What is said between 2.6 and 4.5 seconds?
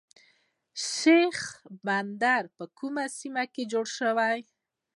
کوم سیند جوړ شوی؟